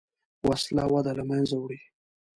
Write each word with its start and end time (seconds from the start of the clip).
وسله 0.47 0.83
وده 0.93 1.11
له 1.19 1.23
منځه 1.29 1.55
وړي 1.59 1.79